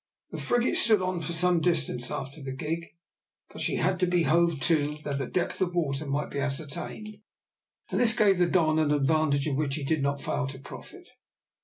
The 0.31 0.39
frigate 0.41 0.77
stood 0.77 1.03
on 1.03 1.21
for 1.21 1.31
some 1.31 1.59
distance 1.61 2.09
after 2.09 2.41
the 2.41 2.53
gig, 2.55 2.87
but 3.51 3.61
she 3.61 3.75
had 3.75 3.99
to 3.99 4.07
be 4.07 4.23
hove 4.23 4.59
to 4.61 4.95
that 5.03 5.19
the 5.19 5.27
depth 5.27 5.61
of 5.61 5.75
water 5.75 6.07
might 6.07 6.31
be 6.31 6.39
ascertained, 6.39 7.19
and 7.91 7.99
this 8.01 8.17
gave 8.17 8.39
the 8.39 8.47
Don 8.47 8.79
an 8.79 8.89
advantage 8.89 9.45
of 9.45 9.57
which 9.57 9.75
he 9.75 9.83
did 9.83 10.01
not 10.01 10.19
fail 10.19 10.47
to 10.47 10.57
profit. 10.57 11.07